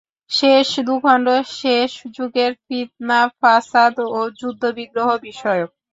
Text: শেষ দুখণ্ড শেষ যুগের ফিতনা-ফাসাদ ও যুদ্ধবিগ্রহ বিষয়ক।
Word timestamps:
শেষ 0.31 0.67
দুখণ্ড 0.87 1.27
শেষ 1.59 1.91
যুগের 2.15 2.51
ফিতনা-ফাসাদ 2.63 3.95
ও 4.09 4.29
যুদ্ধবিগ্রহ 4.39 5.07
বিষয়ক। 5.25 5.69